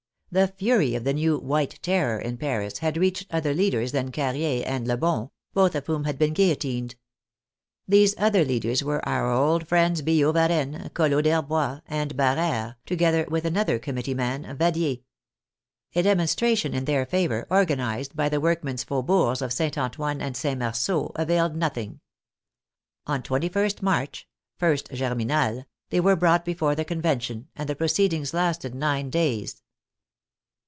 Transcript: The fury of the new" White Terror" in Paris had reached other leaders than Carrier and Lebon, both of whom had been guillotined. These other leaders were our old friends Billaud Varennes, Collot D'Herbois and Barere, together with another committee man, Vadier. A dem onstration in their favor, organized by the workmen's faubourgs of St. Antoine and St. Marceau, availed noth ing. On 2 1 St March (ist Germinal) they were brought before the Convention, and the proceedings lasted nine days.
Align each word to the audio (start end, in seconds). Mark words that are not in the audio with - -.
The 0.33 0.47
fury 0.47 0.95
of 0.95 1.03
the 1.03 1.11
new" 1.13 1.37
White 1.37 1.77
Terror" 1.81 2.17
in 2.21 2.37
Paris 2.37 2.77
had 2.77 2.95
reached 2.95 3.27
other 3.31 3.53
leaders 3.53 3.91
than 3.91 4.13
Carrier 4.13 4.63
and 4.65 4.87
Lebon, 4.87 5.29
both 5.53 5.75
of 5.75 5.87
whom 5.87 6.05
had 6.05 6.17
been 6.17 6.31
guillotined. 6.33 6.95
These 7.85 8.15
other 8.17 8.45
leaders 8.45 8.81
were 8.81 9.05
our 9.05 9.29
old 9.29 9.67
friends 9.67 10.01
Billaud 10.01 10.31
Varennes, 10.31 10.87
Collot 10.93 11.25
D'Herbois 11.25 11.81
and 11.85 12.15
Barere, 12.15 12.77
together 12.85 13.25
with 13.29 13.43
another 13.43 13.77
committee 13.77 14.13
man, 14.13 14.43
Vadier. 14.57 14.99
A 15.95 16.01
dem 16.03 16.19
onstration 16.19 16.71
in 16.73 16.85
their 16.85 17.05
favor, 17.05 17.45
organized 17.49 18.15
by 18.15 18.29
the 18.29 18.39
workmen's 18.39 18.85
faubourgs 18.85 19.41
of 19.41 19.51
St. 19.51 19.77
Antoine 19.77 20.21
and 20.21 20.37
St. 20.37 20.57
Marceau, 20.57 21.11
availed 21.17 21.57
noth 21.57 21.75
ing. 21.77 21.99
On 23.05 23.21
2 23.21 23.33
1 23.33 23.41
St 23.51 23.81
March 23.81 24.29
(ist 24.61 24.93
Germinal) 24.93 25.65
they 25.89 25.99
were 25.99 26.15
brought 26.15 26.45
before 26.45 26.73
the 26.73 26.85
Convention, 26.85 27.49
and 27.53 27.67
the 27.67 27.75
proceedings 27.75 28.33
lasted 28.33 28.73
nine 28.73 29.09
days. 29.09 29.61